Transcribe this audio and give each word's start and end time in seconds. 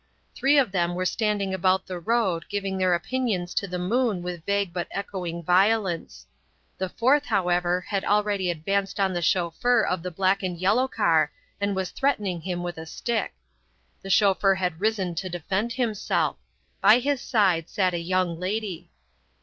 Three 0.33 0.57
of 0.57 0.71
them 0.71 0.95
were 0.95 1.05
standing 1.05 1.53
about 1.53 1.85
the 1.85 1.99
road, 1.99 2.45
giving 2.49 2.79
their 2.79 2.95
opinions 2.95 3.53
to 3.53 3.67
the 3.67 3.77
moon 3.77 4.23
with 4.23 4.43
vague 4.47 4.73
but 4.73 4.87
echoing 4.89 5.43
violence. 5.43 6.25
The 6.79 6.89
fourth, 6.89 7.25
however, 7.27 7.81
had 7.81 8.03
already 8.03 8.49
advanced 8.49 8.99
on 8.99 9.13
the 9.13 9.21
chauffeur 9.21 9.83
of 9.83 10.01
the 10.01 10.09
black 10.09 10.41
and 10.41 10.57
yellow 10.57 10.87
car, 10.87 11.31
and 11.59 11.75
was 11.75 11.91
threatening 11.91 12.41
him 12.41 12.63
with 12.63 12.79
a 12.79 12.87
stick. 12.87 13.35
The 14.01 14.09
chauffeur 14.09 14.55
had 14.55 14.81
risen 14.81 15.13
to 15.13 15.29
defend 15.29 15.73
himself. 15.73 16.37
By 16.81 16.97
his 16.97 17.21
side 17.21 17.69
sat 17.69 17.93
a 17.93 17.99
young 17.99 18.39
lady. 18.39 18.89